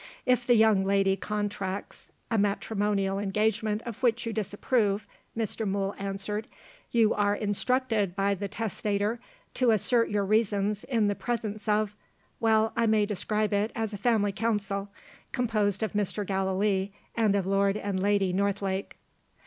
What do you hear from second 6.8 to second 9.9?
"you are instructed by the testator to